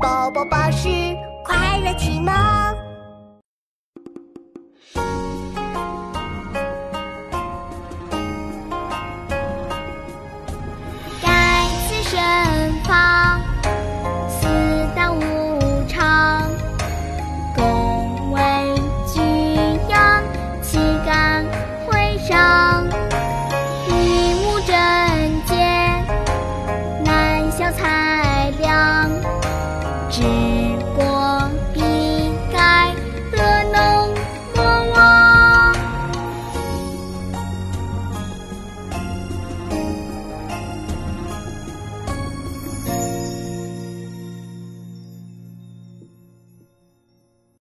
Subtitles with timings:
[0.00, 0.88] 宝宝巴士
[1.44, 2.32] 快乐启蒙。
[11.20, 12.47] 盖此生。
[30.18, 30.67] Jesus.